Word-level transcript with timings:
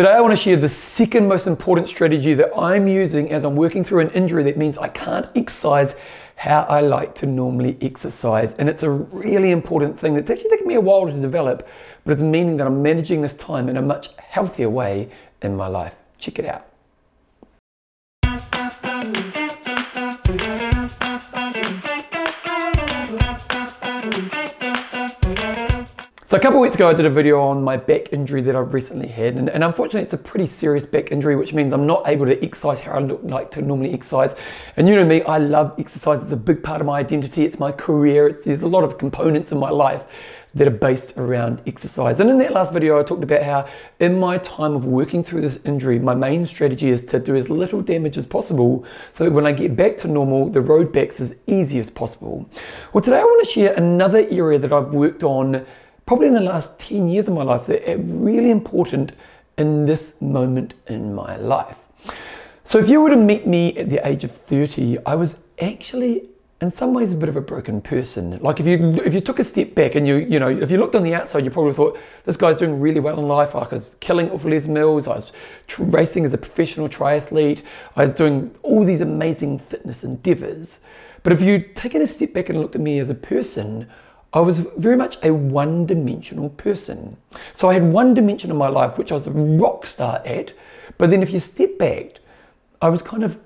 Today, 0.00 0.12
I 0.12 0.20
want 0.22 0.32
to 0.32 0.36
share 0.42 0.56
the 0.56 0.66
second 0.66 1.28
most 1.28 1.46
important 1.46 1.86
strategy 1.86 2.32
that 2.32 2.50
I'm 2.56 2.88
using 2.88 3.30
as 3.30 3.44
I'm 3.44 3.54
working 3.54 3.84
through 3.84 4.00
an 4.00 4.08
injury 4.12 4.42
that 4.44 4.56
means 4.56 4.78
I 4.78 4.88
can't 4.88 5.28
exercise 5.36 5.94
how 6.36 6.62
I 6.70 6.80
like 6.80 7.14
to 7.16 7.26
normally 7.26 7.76
exercise. 7.82 8.54
And 8.54 8.66
it's 8.66 8.82
a 8.82 8.88
really 8.88 9.50
important 9.50 9.98
thing 9.98 10.14
that's 10.14 10.30
actually 10.30 10.48
taken 10.48 10.66
me 10.66 10.76
a 10.76 10.80
while 10.80 11.04
to 11.04 11.12
develop, 11.12 11.68
but 12.06 12.12
it's 12.12 12.22
meaning 12.22 12.56
that 12.56 12.66
I'm 12.66 12.82
managing 12.82 13.20
this 13.20 13.34
time 13.34 13.68
in 13.68 13.76
a 13.76 13.82
much 13.82 14.16
healthier 14.16 14.70
way 14.70 15.10
in 15.42 15.54
my 15.54 15.66
life. 15.66 15.96
Check 16.16 16.38
it 16.38 16.46
out. 16.46 16.69
So 26.30 26.36
a 26.36 26.40
couple 26.40 26.58
of 26.58 26.62
weeks 26.62 26.76
ago, 26.76 26.88
I 26.88 26.94
did 26.94 27.06
a 27.06 27.10
video 27.10 27.40
on 27.40 27.64
my 27.64 27.76
back 27.76 28.12
injury 28.12 28.40
that 28.42 28.54
I've 28.54 28.72
recently 28.72 29.08
had, 29.08 29.34
and, 29.34 29.48
and, 29.48 29.64
unfortunately, 29.64 30.02
it's 30.02 30.14
a 30.14 30.16
pretty 30.16 30.46
serious 30.46 30.86
back 30.86 31.10
injury, 31.10 31.34
which 31.34 31.52
means 31.52 31.72
I'm 31.72 31.88
not 31.88 32.06
able 32.06 32.24
to 32.26 32.40
exercise 32.40 32.78
how 32.78 32.92
I 32.92 33.00
look 33.00 33.18
like 33.24 33.50
to 33.50 33.62
normally 33.62 33.92
exercise. 33.92 34.36
And 34.76 34.88
you 34.88 34.94
know 34.94 35.04
me, 35.04 35.22
I 35.22 35.38
love 35.38 35.74
exercise; 35.76 36.22
it's 36.22 36.30
a 36.30 36.36
big 36.36 36.62
part 36.62 36.80
of 36.80 36.86
my 36.86 37.00
identity. 37.00 37.44
It's 37.44 37.58
my 37.58 37.72
career. 37.72 38.28
It's, 38.28 38.44
there's 38.44 38.62
a 38.62 38.68
lot 38.68 38.84
of 38.84 38.96
components 38.96 39.50
in 39.50 39.58
my 39.58 39.70
life 39.70 40.04
that 40.54 40.68
are 40.68 40.70
based 40.70 41.18
around 41.18 41.62
exercise. 41.66 42.20
And 42.20 42.30
in 42.30 42.38
that 42.38 42.52
last 42.52 42.72
video, 42.72 43.00
I 43.00 43.02
talked 43.02 43.24
about 43.24 43.42
how, 43.42 43.68
in 43.98 44.20
my 44.20 44.38
time 44.38 44.76
of 44.76 44.84
working 44.84 45.24
through 45.24 45.40
this 45.40 45.58
injury, 45.64 45.98
my 45.98 46.14
main 46.14 46.46
strategy 46.46 46.90
is 46.90 47.04
to 47.06 47.18
do 47.18 47.34
as 47.34 47.50
little 47.50 47.82
damage 47.82 48.16
as 48.16 48.26
possible, 48.26 48.84
so 49.10 49.24
that 49.24 49.32
when 49.32 49.48
I 49.48 49.52
get 49.52 49.74
back 49.74 49.96
to 49.98 50.06
normal, 50.06 50.48
the 50.48 50.60
road 50.60 50.92
back's 50.92 51.20
as 51.20 51.34
easy 51.48 51.80
as 51.80 51.90
possible. 51.90 52.48
Well, 52.92 53.02
today 53.02 53.18
I 53.18 53.24
want 53.24 53.44
to 53.44 53.50
share 53.50 53.74
another 53.74 54.24
area 54.30 54.60
that 54.60 54.72
I've 54.72 54.94
worked 54.94 55.24
on 55.24 55.66
probably 56.10 56.26
in 56.26 56.34
the 56.34 56.40
last 56.40 56.80
10 56.80 57.06
years 57.06 57.28
of 57.28 57.34
my 57.34 57.44
life 57.44 57.66
that 57.66 57.88
are 57.88 57.96
really 57.98 58.50
important 58.50 59.12
in 59.56 59.86
this 59.86 60.20
moment 60.20 60.74
in 60.88 61.14
my 61.14 61.36
life. 61.36 61.86
So 62.64 62.80
if 62.80 62.88
you 62.88 63.00
were 63.00 63.10
to 63.10 63.16
meet 63.16 63.46
me 63.46 63.78
at 63.78 63.90
the 63.90 64.04
age 64.04 64.24
of 64.24 64.32
30, 64.32 64.98
I 65.06 65.14
was 65.14 65.40
actually 65.62 66.28
in 66.60 66.72
some 66.72 66.94
ways 66.94 67.12
a 67.12 67.16
bit 67.16 67.28
of 67.28 67.36
a 67.36 67.40
broken 67.40 67.80
person. 67.80 68.40
Like 68.40 68.58
if 68.58 68.66
you 68.66 69.00
if 69.04 69.14
you 69.14 69.20
took 69.20 69.38
a 69.38 69.44
step 69.44 69.76
back 69.76 69.94
and 69.94 70.04
you 70.04 70.16
you 70.16 70.40
know 70.40 70.48
if 70.48 70.72
you 70.72 70.78
looked 70.78 70.96
on 70.96 71.04
the 71.04 71.14
outside, 71.14 71.44
you 71.44 71.50
probably 71.52 71.74
thought 71.74 71.96
this 72.24 72.36
guy's 72.36 72.56
doing 72.56 72.80
really 72.80 72.98
well 72.98 73.16
in 73.20 73.28
life. 73.28 73.54
I 73.54 73.68
was 73.68 73.96
killing 74.00 74.32
off 74.32 74.44
Les 74.44 74.66
Mills, 74.66 75.06
I 75.06 75.14
was 75.14 75.30
racing 75.78 76.24
as 76.24 76.34
a 76.34 76.38
professional 76.38 76.88
triathlete, 76.88 77.62
I 77.94 78.02
was 78.02 78.12
doing 78.12 78.50
all 78.64 78.84
these 78.84 79.00
amazing 79.00 79.60
fitness 79.60 80.02
endeavors. 80.02 80.80
But 81.22 81.34
if 81.34 81.40
you'd 81.40 81.76
taken 81.76 82.02
a 82.02 82.06
step 82.08 82.32
back 82.32 82.48
and 82.48 82.60
looked 82.60 82.74
at 82.74 82.80
me 82.80 82.98
as 82.98 83.10
a 83.10 83.14
person, 83.14 83.88
I 84.32 84.40
was 84.40 84.60
very 84.60 84.96
much 84.96 85.16
a 85.24 85.32
one 85.32 85.86
dimensional 85.86 86.50
person. 86.50 87.16
So 87.52 87.68
I 87.68 87.74
had 87.74 87.84
one 87.84 88.14
dimension 88.14 88.50
of 88.50 88.56
my 88.56 88.68
life, 88.68 88.96
which 88.96 89.10
I 89.10 89.14
was 89.14 89.26
a 89.26 89.32
rock 89.32 89.86
star 89.86 90.22
at. 90.24 90.52
But 90.98 91.10
then 91.10 91.22
if 91.22 91.32
you 91.32 91.40
step 91.40 91.78
back, 91.78 92.20
I 92.80 92.88
was 92.88 93.02
kind 93.02 93.24
of 93.24 93.40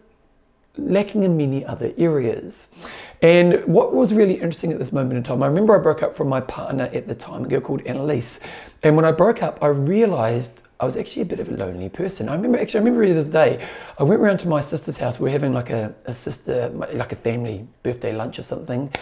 lacking 0.76 1.22
in 1.22 1.36
many 1.36 1.64
other 1.64 1.92
areas. 1.96 2.74
And 3.22 3.64
what 3.64 3.94
was 3.94 4.12
really 4.12 4.34
interesting 4.34 4.72
at 4.72 4.78
this 4.78 4.92
moment 4.92 5.16
in 5.16 5.22
time, 5.22 5.42
I 5.42 5.46
remember 5.46 5.78
I 5.78 5.82
broke 5.82 6.02
up 6.02 6.14
from 6.14 6.28
my 6.28 6.40
partner 6.40 6.90
at 6.92 7.06
the 7.06 7.14
time, 7.14 7.44
a 7.44 7.48
girl 7.48 7.60
called 7.60 7.82
Annalise. 7.86 8.40
And 8.82 8.96
when 8.96 9.04
I 9.06 9.12
broke 9.12 9.42
up, 9.42 9.58
I 9.62 9.68
realized 9.68 10.63
I 10.84 10.86
was 10.86 10.98
actually 10.98 11.22
a 11.22 11.24
bit 11.24 11.40
of 11.40 11.48
a 11.48 11.52
lonely 11.52 11.88
person. 11.88 12.28
I 12.28 12.34
remember 12.34 12.58
actually, 12.58 12.80
I 12.80 12.82
remember 12.84 13.06
this 13.14 13.30
day, 13.30 13.66
I 13.98 14.02
went 14.02 14.20
around 14.20 14.36
to 14.40 14.48
my 14.48 14.60
sister's 14.60 14.98
house. 14.98 15.18
We 15.18 15.24
were 15.24 15.30
having 15.30 15.54
like 15.54 15.70
a, 15.70 15.94
a 16.04 16.12
sister, 16.12 16.68
like 16.68 17.10
a 17.10 17.16
family 17.16 17.66
birthday 17.82 18.14
lunch 18.14 18.38
or 18.38 18.42
something. 18.42 18.92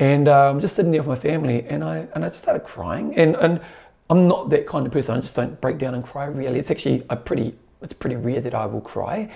And 0.00 0.26
I'm 0.26 0.56
um, 0.56 0.60
just 0.60 0.74
sitting 0.74 0.90
there 0.90 1.00
with 1.00 1.08
my 1.08 1.30
family, 1.30 1.64
and 1.66 1.84
I 1.84 2.08
and 2.14 2.24
I 2.24 2.28
just 2.28 2.42
started 2.42 2.64
crying. 2.64 3.14
And 3.16 3.36
and 3.36 3.60
I'm 4.10 4.26
not 4.26 4.50
that 4.50 4.66
kind 4.66 4.84
of 4.84 4.92
person. 4.92 5.16
I 5.16 5.20
just 5.20 5.36
don't 5.36 5.60
break 5.60 5.78
down 5.78 5.94
and 5.94 6.02
cry. 6.02 6.24
Really, 6.24 6.58
it's 6.58 6.72
actually 6.72 7.04
a 7.08 7.14
pretty 7.14 7.54
it's 7.80 7.92
pretty 7.92 8.16
rare 8.16 8.40
that 8.40 8.54
I 8.54 8.66
will 8.66 8.80
cry. 8.80 9.30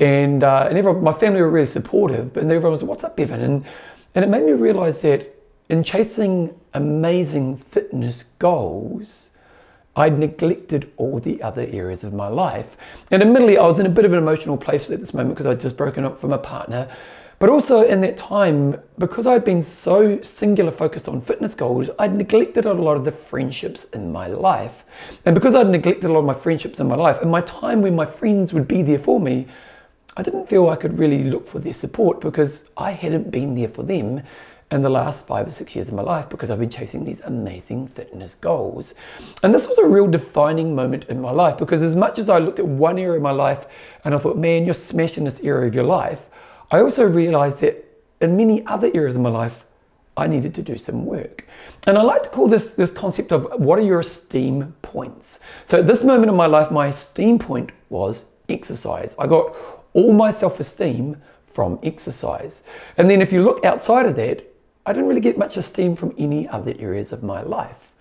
And 0.00 0.42
uh, 0.42 0.66
and 0.70 0.78
everyone, 0.78 1.04
my 1.04 1.12
family 1.12 1.42
were 1.42 1.50
really 1.50 1.66
supportive, 1.66 2.32
but 2.32 2.44
everyone 2.44 2.72
was, 2.72 2.82
"What's 2.82 3.04
up, 3.04 3.14
Bevan?" 3.14 3.42
And 3.42 3.64
and 4.14 4.24
it 4.24 4.28
made 4.28 4.44
me 4.44 4.52
realize 4.52 5.02
that 5.02 5.34
in 5.68 5.84
chasing 5.84 6.58
amazing 6.72 7.58
fitness 7.58 8.22
goals. 8.38 9.31
I'd 9.94 10.18
neglected 10.18 10.90
all 10.96 11.20
the 11.20 11.42
other 11.42 11.66
areas 11.70 12.02
of 12.02 12.14
my 12.14 12.28
life. 12.28 12.76
And 13.10 13.22
admittedly, 13.22 13.58
I 13.58 13.66
was 13.66 13.78
in 13.78 13.86
a 13.86 13.90
bit 13.90 14.04
of 14.04 14.12
an 14.12 14.18
emotional 14.18 14.56
place 14.56 14.90
at 14.90 15.00
this 15.00 15.12
moment 15.12 15.34
because 15.34 15.46
I'd 15.46 15.60
just 15.60 15.76
broken 15.76 16.04
up 16.04 16.18
from 16.18 16.32
a 16.32 16.38
partner. 16.38 16.88
But 17.38 17.50
also 17.50 17.82
in 17.82 18.00
that 18.02 18.16
time, 18.16 18.80
because 18.98 19.26
I'd 19.26 19.44
been 19.44 19.62
so 19.62 20.22
singular 20.22 20.70
focused 20.70 21.08
on 21.08 21.20
fitness 21.20 21.54
goals, 21.54 21.90
I'd 21.98 22.14
neglected 22.14 22.66
a 22.66 22.72
lot 22.72 22.96
of 22.96 23.04
the 23.04 23.10
friendships 23.10 23.84
in 23.84 24.12
my 24.12 24.28
life. 24.28 24.84
And 25.26 25.34
because 25.34 25.54
I'd 25.54 25.66
neglected 25.66 26.04
a 26.04 26.12
lot 26.12 26.20
of 26.20 26.24
my 26.24 26.34
friendships 26.34 26.78
in 26.78 26.86
my 26.86 26.94
life, 26.94 27.20
and 27.20 27.30
my 27.30 27.40
time 27.40 27.82
when 27.82 27.96
my 27.96 28.06
friends 28.06 28.52
would 28.52 28.68
be 28.68 28.82
there 28.82 28.98
for 28.98 29.18
me, 29.20 29.48
I 30.16 30.22
didn't 30.22 30.46
feel 30.46 30.68
I 30.68 30.76
could 30.76 30.98
really 30.98 31.24
look 31.24 31.46
for 31.46 31.58
their 31.58 31.72
support 31.72 32.20
because 32.20 32.70
I 32.76 32.92
hadn't 32.92 33.30
been 33.30 33.56
there 33.56 33.68
for 33.68 33.82
them 33.82 34.22
in 34.72 34.80
the 34.80 34.88
last 34.88 35.26
five 35.26 35.46
or 35.46 35.50
six 35.50 35.76
years 35.76 35.88
of 35.88 35.94
my 35.94 36.02
life 36.02 36.30
because 36.30 36.50
I've 36.50 36.58
been 36.58 36.70
chasing 36.70 37.04
these 37.04 37.20
amazing 37.20 37.86
fitness 37.88 38.34
goals. 38.34 38.94
And 39.42 39.54
this 39.54 39.68
was 39.68 39.76
a 39.76 39.86
real 39.86 40.08
defining 40.08 40.74
moment 40.74 41.04
in 41.10 41.20
my 41.20 41.30
life 41.30 41.58
because 41.58 41.82
as 41.82 41.94
much 41.94 42.18
as 42.18 42.30
I 42.30 42.38
looked 42.38 42.58
at 42.58 42.66
one 42.66 42.98
area 42.98 43.16
of 43.16 43.22
my 43.22 43.30
life 43.30 43.66
and 44.04 44.14
I 44.14 44.18
thought, 44.18 44.38
man, 44.38 44.64
you're 44.64 44.74
smashing 44.74 45.24
this 45.24 45.44
area 45.44 45.68
of 45.68 45.74
your 45.74 45.84
life, 45.84 46.30
I 46.70 46.80
also 46.80 47.04
realized 47.04 47.60
that 47.60 47.84
in 48.22 48.36
many 48.36 48.66
other 48.66 48.90
areas 48.94 49.14
of 49.14 49.20
my 49.20 49.28
life, 49.28 49.66
I 50.16 50.26
needed 50.26 50.54
to 50.54 50.62
do 50.62 50.78
some 50.78 51.04
work. 51.04 51.46
And 51.86 51.98
I 51.98 52.02
like 52.02 52.22
to 52.22 52.28
call 52.30 52.48
this 52.48 52.74
this 52.74 52.90
concept 52.90 53.32
of 53.32 53.46
what 53.58 53.78
are 53.78 53.82
your 53.82 54.00
esteem 54.00 54.74
points. 54.82 55.40
So 55.64 55.78
at 55.78 55.86
this 55.86 56.04
moment 56.04 56.30
in 56.30 56.36
my 56.36 56.46
life, 56.46 56.70
my 56.70 56.86
esteem 56.86 57.38
point 57.38 57.72
was 57.88 58.26
exercise. 58.48 59.16
I 59.18 59.26
got 59.26 59.54
all 59.92 60.12
my 60.12 60.30
self-esteem 60.30 61.16
from 61.44 61.78
exercise. 61.82 62.64
And 62.96 63.10
then 63.10 63.20
if 63.20 63.32
you 63.32 63.42
look 63.42 63.64
outside 63.64 64.06
of 64.06 64.16
that, 64.16 64.51
I 64.84 64.92
didn't 64.92 65.08
really 65.08 65.20
get 65.20 65.38
much 65.38 65.56
esteem 65.56 65.94
from 65.94 66.14
any 66.18 66.48
other 66.48 66.74
areas 66.78 67.12
of 67.12 67.22
my 67.22 67.42
life. 67.42 67.92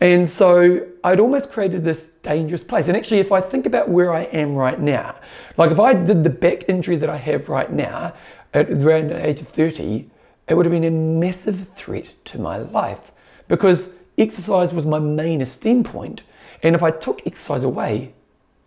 And 0.00 0.28
so 0.28 0.86
I'd 1.02 1.20
almost 1.20 1.50
created 1.50 1.82
this 1.82 2.08
dangerous 2.08 2.62
place. 2.62 2.88
And 2.88 2.96
actually, 2.96 3.20
if 3.20 3.32
I 3.32 3.40
think 3.40 3.64
about 3.64 3.88
where 3.88 4.12
I 4.12 4.22
am 4.24 4.54
right 4.54 4.78
now, 4.78 5.18
like 5.56 5.70
if 5.70 5.80
I 5.80 5.94
did 5.94 6.22
the 6.22 6.30
back 6.30 6.68
injury 6.68 6.96
that 6.96 7.08
I 7.08 7.16
have 7.16 7.48
right 7.48 7.72
now 7.72 8.12
at 8.52 8.70
around 8.70 9.08
the 9.08 9.26
age 9.26 9.40
of 9.40 9.48
30, 9.48 10.10
it 10.48 10.54
would 10.54 10.66
have 10.66 10.72
been 10.72 10.84
a 10.84 10.90
massive 10.90 11.68
threat 11.68 12.08
to 12.26 12.38
my 12.38 12.58
life 12.58 13.10
because 13.48 13.94
exercise 14.18 14.72
was 14.72 14.84
my 14.84 14.98
main 14.98 15.40
esteem 15.40 15.82
point. 15.82 16.22
And 16.62 16.74
if 16.74 16.82
I 16.82 16.90
took 16.90 17.26
exercise 17.26 17.64
away, 17.64 18.14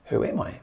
who 0.05 0.23
am 0.23 0.41
I? 0.41 0.59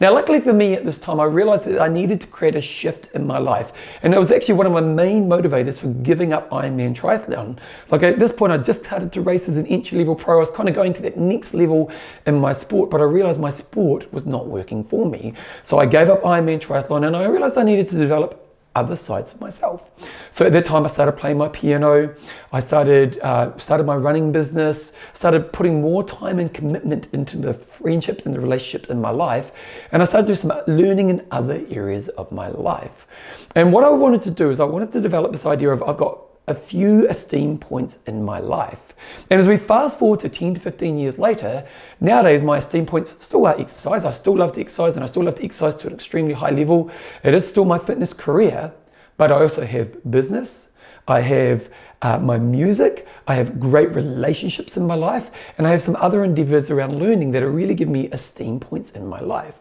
Now, 0.00 0.12
luckily 0.14 0.40
for 0.40 0.52
me 0.52 0.74
at 0.74 0.84
this 0.84 0.98
time, 0.98 1.20
I 1.20 1.24
realized 1.24 1.66
that 1.66 1.80
I 1.80 1.88
needed 1.88 2.20
to 2.22 2.26
create 2.26 2.56
a 2.56 2.60
shift 2.60 3.10
in 3.14 3.26
my 3.26 3.38
life. 3.38 3.72
And 4.02 4.14
it 4.14 4.18
was 4.18 4.30
actually 4.30 4.54
one 4.54 4.66
of 4.66 4.72
my 4.72 4.80
main 4.80 5.28
motivators 5.28 5.80
for 5.80 5.88
giving 6.02 6.32
up 6.32 6.50
Ironman 6.50 6.94
Triathlon. 6.94 7.58
Like 7.90 8.02
at 8.02 8.18
this 8.18 8.32
point, 8.32 8.52
I 8.52 8.58
just 8.58 8.84
started 8.84 9.12
to 9.12 9.20
race 9.20 9.48
as 9.48 9.56
an 9.56 9.66
entry 9.66 9.98
level 9.98 10.14
pro. 10.14 10.36
I 10.36 10.40
was 10.40 10.50
kind 10.50 10.68
of 10.68 10.74
going 10.74 10.92
to 10.94 11.02
that 11.02 11.16
next 11.16 11.54
level 11.54 11.90
in 12.26 12.38
my 12.38 12.52
sport, 12.52 12.90
but 12.90 13.00
I 13.00 13.04
realized 13.04 13.40
my 13.40 13.50
sport 13.50 14.12
was 14.12 14.26
not 14.26 14.46
working 14.46 14.84
for 14.84 15.06
me. 15.06 15.34
So 15.62 15.78
I 15.78 15.86
gave 15.86 16.08
up 16.08 16.22
Ironman 16.22 16.60
Triathlon 16.60 17.06
and 17.06 17.16
I 17.16 17.26
realized 17.26 17.58
I 17.58 17.62
needed 17.62 17.88
to 17.88 17.96
develop 17.96 18.47
other 18.74 18.96
sides 18.96 19.34
of 19.34 19.40
myself. 19.40 19.90
So 20.30 20.46
at 20.46 20.52
that 20.52 20.64
time, 20.64 20.84
I 20.84 20.88
started 20.88 21.12
playing 21.12 21.38
my 21.38 21.48
piano. 21.48 22.14
I 22.52 22.60
started 22.60 23.18
uh, 23.20 23.56
started 23.56 23.84
my 23.84 23.96
running 23.96 24.30
business. 24.32 24.96
Started 25.14 25.52
putting 25.52 25.80
more 25.80 26.04
time 26.04 26.38
and 26.38 26.52
commitment 26.52 27.08
into 27.12 27.36
the 27.36 27.54
friendships 27.54 28.26
and 28.26 28.34
the 28.34 28.40
relationships 28.40 28.90
in 28.90 29.00
my 29.00 29.10
life, 29.10 29.52
and 29.92 30.02
I 30.02 30.04
started 30.04 30.26
doing 30.26 30.38
some 30.38 30.52
learning 30.66 31.10
in 31.10 31.26
other 31.30 31.64
areas 31.70 32.08
of 32.10 32.30
my 32.30 32.48
life. 32.48 33.06
And 33.54 33.72
what 33.72 33.84
I 33.84 33.90
wanted 33.90 34.22
to 34.22 34.30
do 34.30 34.50
is 34.50 34.60
I 34.60 34.64
wanted 34.64 34.92
to 34.92 35.00
develop 35.00 35.32
this 35.32 35.46
idea 35.46 35.70
of 35.70 35.82
I've 35.82 35.96
got 35.96 36.27
a 36.48 36.54
few 36.54 37.08
esteem 37.08 37.58
points 37.58 37.98
in 38.06 38.24
my 38.24 38.40
life. 38.40 38.94
And 39.30 39.38
as 39.38 39.46
we 39.46 39.56
fast 39.56 39.98
forward 39.98 40.20
to 40.20 40.28
10 40.28 40.54
to 40.54 40.60
15 40.60 40.98
years 40.98 41.18
later, 41.18 41.66
nowadays 42.00 42.42
my 42.42 42.58
esteem 42.58 42.86
points 42.86 43.22
still 43.22 43.46
are 43.46 43.58
exercise. 43.58 44.04
I 44.04 44.10
still 44.10 44.36
love 44.36 44.52
to 44.52 44.60
exercise 44.60 44.96
and 44.96 45.04
I 45.04 45.06
still 45.06 45.24
love 45.24 45.36
to 45.36 45.44
exercise 45.44 45.74
to 45.76 45.86
an 45.88 45.94
extremely 45.94 46.34
high 46.34 46.50
level. 46.50 46.90
It 47.22 47.34
is 47.34 47.48
still 47.48 47.64
my 47.64 47.78
fitness 47.78 48.12
career, 48.12 48.72
but 49.16 49.30
I 49.30 49.40
also 49.40 49.64
have 49.64 50.10
business. 50.10 50.72
I 51.06 51.20
have 51.20 51.70
uh, 52.02 52.18
my 52.18 52.38
music, 52.38 53.08
I 53.26 53.34
have 53.34 53.58
great 53.58 53.94
relationships 53.94 54.76
in 54.76 54.86
my 54.86 54.94
life, 54.94 55.52
and 55.56 55.66
I 55.66 55.70
have 55.70 55.82
some 55.82 55.96
other 55.96 56.22
endeavors 56.22 56.70
around 56.70 56.98
learning 56.98 57.32
that 57.32 57.42
are 57.42 57.50
really 57.50 57.74
giving 57.74 57.94
me 57.94 58.08
esteem 58.10 58.60
points 58.60 58.90
in 58.90 59.06
my 59.06 59.20
life. 59.20 59.54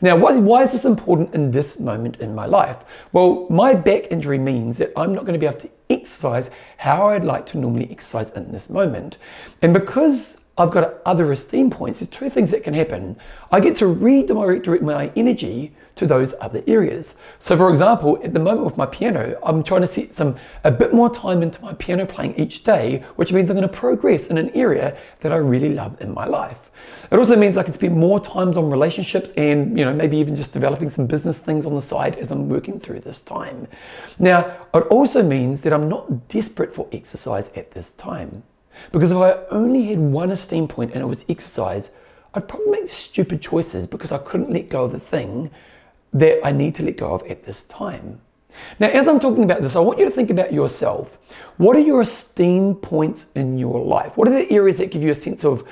Now, 0.00 0.16
why, 0.16 0.36
why 0.38 0.62
is 0.62 0.72
this 0.72 0.84
important 0.84 1.34
in 1.34 1.50
this 1.50 1.78
moment 1.80 2.16
in 2.20 2.34
my 2.34 2.46
life? 2.46 2.76
Well, 3.12 3.46
my 3.50 3.74
back 3.74 4.10
injury 4.10 4.38
means 4.38 4.78
that 4.78 4.92
I'm 4.96 5.14
not 5.14 5.24
going 5.24 5.34
to 5.34 5.38
be 5.38 5.46
able 5.46 5.58
to 5.60 5.70
exercise 6.02 6.50
how 6.78 7.08
I'd 7.08 7.24
like 7.24 7.46
to 7.46 7.58
normally 7.58 7.88
exercise 7.90 8.32
in 8.32 8.50
this 8.50 8.68
moment. 8.68 9.18
And 9.62 9.72
because 9.72 10.44
I've 10.58 10.72
got 10.72 10.94
other 11.06 11.30
esteem 11.32 11.70
points, 11.70 12.00
there's 12.00 12.10
two 12.10 12.28
things 12.28 12.50
that 12.50 12.64
can 12.64 12.74
happen. 12.74 13.16
I 13.50 13.60
get 13.60 13.76
to 13.76 13.86
redirect 13.86 14.82
my 14.82 15.12
energy 15.16 15.72
to 15.96 16.06
those 16.06 16.34
other 16.40 16.62
areas. 16.66 17.14
So 17.38 17.56
for 17.56 17.68
example, 17.70 18.18
at 18.22 18.34
the 18.34 18.40
moment 18.40 18.64
with 18.64 18.76
my 18.76 18.86
piano, 18.86 19.38
I'm 19.42 19.62
trying 19.62 19.82
to 19.82 19.86
set 19.86 20.14
some 20.14 20.36
a 20.64 20.70
bit 20.70 20.92
more 20.92 21.10
time 21.10 21.42
into 21.42 21.60
my 21.62 21.74
piano 21.74 22.06
playing 22.06 22.34
each 22.36 22.64
day, 22.64 23.04
which 23.16 23.32
means 23.32 23.50
I'm 23.50 23.56
going 23.56 23.68
to 23.68 23.74
progress 23.74 24.28
in 24.28 24.38
an 24.38 24.50
area 24.50 24.96
that 25.20 25.32
I 25.32 25.36
really 25.36 25.74
love 25.74 26.00
in 26.00 26.12
my 26.12 26.26
life. 26.26 26.70
It 27.10 27.18
also 27.18 27.36
means 27.36 27.56
I 27.56 27.62
can 27.62 27.74
spend 27.74 27.96
more 27.96 28.20
times 28.20 28.56
on 28.56 28.70
relationships 28.70 29.32
and, 29.36 29.78
you 29.78 29.84
know, 29.84 29.92
maybe 29.92 30.16
even 30.16 30.34
just 30.34 30.52
developing 30.52 30.90
some 30.90 31.06
business 31.06 31.38
things 31.38 31.66
on 31.66 31.74
the 31.74 31.80
side 31.80 32.16
as 32.16 32.30
I'm 32.30 32.48
working 32.48 32.80
through 32.80 33.00
this 33.00 33.20
time. 33.20 33.68
Now, 34.18 34.56
it 34.74 34.86
also 34.90 35.22
means 35.22 35.62
that 35.62 35.72
I'm 35.72 35.88
not 35.88 36.28
desperate 36.28 36.74
for 36.74 36.88
exercise 36.92 37.50
at 37.50 37.72
this 37.72 37.92
time. 37.92 38.42
Because 38.90 39.10
if 39.10 39.16
I 39.18 39.34
only 39.50 39.84
had 39.84 39.98
one 39.98 40.30
esteem 40.30 40.66
point 40.66 40.92
and 40.92 41.02
it 41.02 41.06
was 41.06 41.24
exercise, 41.28 41.90
I'd 42.34 42.48
probably 42.48 42.70
make 42.70 42.88
stupid 42.88 43.42
choices 43.42 43.86
because 43.86 44.10
I 44.10 44.18
couldn't 44.18 44.50
let 44.50 44.68
go 44.70 44.84
of 44.84 44.92
the 44.92 45.00
thing 45.00 45.50
that 46.12 46.44
I 46.46 46.52
need 46.52 46.74
to 46.76 46.82
let 46.82 46.96
go 46.96 47.12
of 47.12 47.22
at 47.24 47.44
this 47.44 47.62
time. 47.64 48.20
Now, 48.78 48.88
as 48.88 49.08
I'm 49.08 49.18
talking 49.18 49.44
about 49.44 49.62
this, 49.62 49.76
I 49.76 49.80
want 49.80 49.98
you 49.98 50.04
to 50.04 50.10
think 50.10 50.30
about 50.30 50.52
yourself. 50.52 51.18
What 51.56 51.74
are 51.76 51.80
your 51.80 52.02
esteem 52.02 52.74
points 52.74 53.32
in 53.32 53.58
your 53.58 53.82
life? 53.82 54.16
What 54.16 54.28
are 54.28 54.32
the 54.32 54.50
areas 54.50 54.76
that 54.78 54.90
give 54.90 55.02
you 55.02 55.10
a 55.10 55.14
sense 55.14 55.42
of 55.42 55.66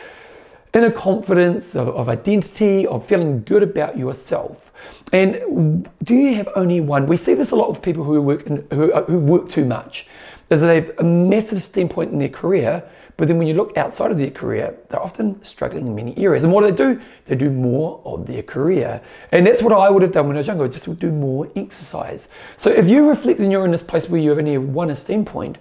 inner 0.72 0.90
confidence, 0.90 1.74
of, 1.74 1.88
of, 1.88 2.08
identity, 2.08 2.86
of 2.86 3.04
feeling 3.04 3.42
good 3.42 3.62
about 3.62 3.98
yourself. 3.98 4.72
And 5.12 5.88
do 6.02 6.14
you 6.14 6.34
have 6.36 6.48
only 6.54 6.80
one? 6.80 7.06
We 7.06 7.16
see 7.16 7.34
this 7.34 7.50
a 7.50 7.56
lot 7.56 7.70
with 7.70 7.82
people 7.82 8.04
who 8.04 8.22
work 8.22 8.46
in, 8.46 8.66
who, 8.72 8.92
uh, 8.92 9.04
who 9.04 9.18
work 9.18 9.48
too 9.48 9.64
much. 9.64 10.06
Is 10.50 10.60
they 10.60 10.80
have 10.80 10.92
a 10.98 11.04
massive 11.04 11.58
esteem 11.58 11.88
point 11.88 12.12
in 12.12 12.18
their 12.18 12.28
career, 12.28 12.82
but 13.16 13.28
then 13.28 13.38
when 13.38 13.46
you 13.46 13.54
look 13.54 13.76
outside 13.76 14.10
of 14.10 14.18
their 14.18 14.30
career, 14.30 14.76
they're 14.88 15.00
often 15.00 15.40
struggling 15.44 15.86
in 15.86 15.94
many 15.94 16.16
areas. 16.18 16.42
And 16.42 16.52
what 16.52 16.62
do 16.62 16.70
they 16.72 16.76
do? 16.76 17.00
They 17.26 17.36
do 17.36 17.50
more 17.50 18.02
of 18.04 18.26
their 18.26 18.42
career. 18.42 19.00
And 19.30 19.46
that's 19.46 19.62
what 19.62 19.72
I 19.72 19.88
would 19.88 20.02
have 20.02 20.10
done 20.10 20.26
when 20.26 20.36
I 20.36 20.40
was 20.40 20.48
younger, 20.48 20.66
just 20.66 20.88
would 20.88 20.98
do 20.98 21.12
more 21.12 21.48
exercise. 21.54 22.30
So 22.56 22.68
if 22.70 22.88
you 22.88 23.08
reflect 23.08 23.38
and 23.38 23.52
you're 23.52 23.64
in 23.64 23.70
this 23.70 23.82
place 23.82 24.08
where 24.08 24.20
you 24.20 24.30
have 24.30 24.38
only 24.38 24.58
one 24.58 24.90
esteem 24.90 25.24
point, 25.24 25.58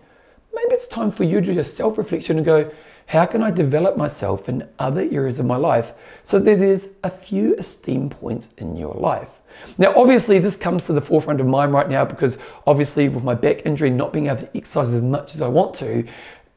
maybe 0.55 0.73
it's 0.73 0.87
time 0.87 1.11
for 1.11 1.23
you 1.23 1.39
to 1.39 1.53
do 1.53 1.59
a 1.59 1.65
self-reflection 1.65 2.37
and 2.37 2.45
go, 2.45 2.71
how 3.09 3.25
can 3.25 3.41
I 3.41 3.49
develop 3.49 3.97
myself 3.97 4.47
in 4.47 4.69
other 4.77 5.01
areas 5.01 5.39
of 5.39 5.45
my 5.47 5.55
life 5.55 5.93
so 6.21 6.37
that 6.37 6.59
there's 6.59 6.89
a 7.03 7.09
few 7.09 7.55
esteem 7.55 8.07
points 8.07 8.53
in 8.59 8.75
your 8.75 8.93
life? 8.93 9.39
Now, 9.79 9.93
obviously, 9.95 10.37
this 10.37 10.55
comes 10.55 10.85
to 10.85 10.93
the 10.93 11.01
forefront 11.01 11.41
of 11.41 11.47
mind 11.47 11.73
right 11.73 11.89
now 11.89 12.05
because 12.05 12.37
obviously, 12.67 13.09
with 13.09 13.23
my 13.23 13.33
back 13.33 13.65
injury, 13.65 13.89
not 13.89 14.13
being 14.13 14.27
able 14.27 14.41
to 14.41 14.49
exercise 14.55 14.93
as 14.93 15.01
much 15.01 15.33
as 15.33 15.41
I 15.41 15.47
want 15.47 15.73
to, 15.75 16.05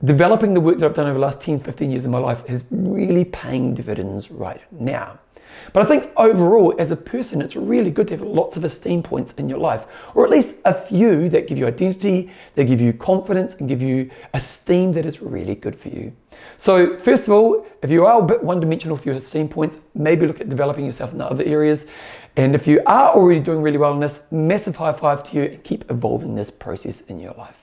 developing 0.05 0.55
the 0.55 0.61
work 0.61 0.79
that 0.79 0.87
I've 0.87 0.95
done 0.95 1.07
over 1.07 1.15
the 1.15 1.21
last 1.21 1.41
10, 1.41 1.61
15 1.61 1.91
years 1.91 2.05
of 2.05 2.11
my 2.11 2.19
life 2.19 2.49
is 2.49 2.65
really 2.71 3.25
paying 3.25 3.75
dividends 3.75 4.31
right 4.31 4.61
now. 4.73 5.19
But 5.73 5.83
I 5.83 5.87
think 5.87 6.11
overall, 6.17 6.75
as 6.79 6.91
a 6.91 6.97
person, 6.97 7.41
it's 7.41 7.57
really 7.57 7.91
good 7.91 8.09
to 8.09 8.15
have 8.17 8.27
lots 8.27 8.57
of 8.57 8.65
esteem 8.65 9.03
points 9.03 9.35
in 9.35 9.49
your 9.49 9.59
life, 9.59 9.87
or 10.15 10.25
at 10.25 10.31
least 10.31 10.61
a 10.65 10.75
few 10.75 11.29
that 11.29 11.47
give 11.47 11.59
you 11.59 11.67
identity, 11.67 12.31
that 12.55 12.65
give 12.65 12.81
you 12.81 12.93
confidence, 12.93 13.61
and 13.61 13.69
give 13.69 13.81
you 13.81 14.11
esteem 14.35 14.93
that 14.93 15.07
is 15.07 15.23
really 15.23 15.55
good 15.55 15.77
for 15.77 15.89
you. 15.89 16.13
So, 16.57 16.97
first 16.97 17.29
of 17.29 17.35
all, 17.35 17.67
if 17.83 17.91
you 17.91 18.05
are 18.07 18.21
a 18.21 18.25
bit 18.25 18.43
one 18.43 18.61
dimensional 18.61 18.97
for 18.97 19.11
your 19.11 19.17
esteem 19.17 19.49
points, 19.49 19.81
maybe 19.95 20.27
look 20.27 20.41
at 20.41 20.49
developing 20.49 20.85
yourself 20.85 21.13
in 21.13 21.21
other 21.21 21.45
areas. 21.45 21.89
And 22.37 22.55
if 22.55 22.67
you 22.67 22.81
are 22.87 23.11
already 23.11 23.41
doing 23.41 23.63
really 23.63 23.79
well 23.79 23.93
in 23.93 24.01
this, 24.01 24.27
massive 24.33 24.77
high 24.77 24.93
five 24.93 25.23
to 25.25 25.37
you 25.37 25.43
and 25.45 25.65
keep 25.65 25.91
evolving 25.91 26.35
this 26.35 26.51
process 26.51 27.03
in 27.03 27.21
your 27.21 27.35
life. 27.35 27.62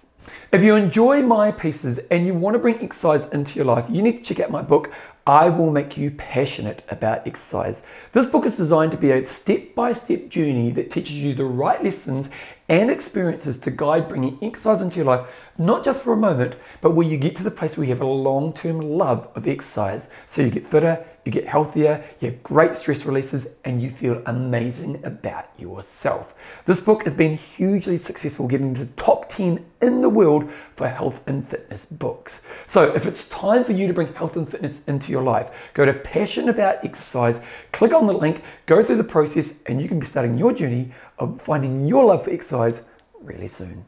If 0.52 0.64
you 0.64 0.76
enjoy 0.76 1.22
my 1.22 1.52
pieces 1.52 2.00
and 2.12 2.26
you 2.26 2.34
want 2.34 2.56
to 2.56 2.60
bring 2.60 2.80
exercise 2.82 3.30
into 3.32 3.56
your 3.56 3.66
life, 3.66 3.86
you 3.90 4.02
need 4.02 4.18
to 4.18 4.24
check 4.24 4.40
out 4.40 4.52
my 4.52 4.62
book, 4.62 4.92
I 5.30 5.48
will 5.48 5.70
make 5.70 5.96
you 5.96 6.10
passionate 6.10 6.82
about 6.90 7.28
exercise. 7.28 7.84
This 8.14 8.26
book 8.26 8.48
is 8.48 8.58
designed 8.58 8.94
to 8.94 8.98
be 8.98 9.12
a 9.12 9.28
step 9.28 9.76
by 9.76 9.94
step 9.94 10.28
journey 10.28 10.72
that 10.72 10.90
teaches 10.90 11.18
you 11.18 11.36
the 11.36 11.46
right 11.46 11.84
lessons 11.84 12.32
and 12.68 12.90
experiences 12.90 13.60
to 13.60 13.72
guide 13.72 14.08
bringing 14.08 14.40
exercise 14.44 14.82
into 14.82 14.98
your 14.98 15.06
life, 15.06 15.28
not 15.58 15.84
just 15.84 16.04
for 16.04 16.14
a 16.14 16.18
moment, 16.18 16.56
but 16.82 16.92
where 16.92 17.08
you 17.08 17.18
get 17.18 17.36
to 17.36 17.44
the 17.44 17.52
place 17.52 17.78
where 17.78 17.86
you 17.86 17.94
have 17.94 18.02
a 18.02 18.06
long 18.06 18.54
term 18.54 18.80
love 18.80 19.28
of 19.36 19.48
exercise. 19.48 20.08
So 20.28 20.44
you 20.44 20.52
get 20.52 20.68
fitter, 20.68 21.06
you 21.26 21.32
get 21.32 21.48
healthier, 21.48 22.04
you 22.20 22.30
have 22.30 22.44
great 22.44 22.76
stress 22.76 23.06
releases, 23.06 23.58
and 23.66 23.82
you 23.82 23.90
feel 23.90 24.22
amazing 24.26 25.04
about 25.04 25.48
yourself. 25.58 26.36
This 26.66 26.80
book 26.80 27.04
has 27.04 27.14
been 27.14 27.38
hugely 27.38 27.98
successful, 27.98 28.48
getting 28.48 28.76
to 28.76 28.86
the 28.86 28.92
top 28.94 29.30
10 29.30 29.66
in 29.82 30.02
the 30.02 30.10
world 30.10 30.50
for 30.76 30.88
health 30.88 31.28
and 31.28 31.48
fitness 31.48 31.86
books. 31.86 32.44
So 32.68 32.94
if 32.96 33.08
it's 33.08 33.30
time 33.30 33.64
for 33.64 33.72
you 33.72 33.88
to 33.88 33.94
bring 33.94 34.14
health 34.14 34.36
and 34.36 34.50
fitness 34.50 34.88
into 34.88 35.12
your 35.20 35.32
life, 35.32 35.52
go 35.74 35.86
to 35.86 35.94
Passion 35.94 36.50
About 36.50 36.84
Exercise, 36.84 37.44
click 37.72 37.94
on 37.94 38.08
the 38.08 38.14
link, 38.14 38.44
go 38.66 38.84
through 38.84 38.98
the 38.98 39.04
process, 39.04 39.62
and 39.64 39.82
you 39.82 39.88
can 39.88 40.00
be 40.00 40.06
starting 40.06 40.38
your 40.38 40.54
journey 40.54 40.92
of 41.18 41.42
finding 41.42 41.86
your 41.86 42.06
love 42.06 42.24
for 42.24 42.32
exercise 42.32 42.86
really 43.22 43.48
soon. 43.48 43.86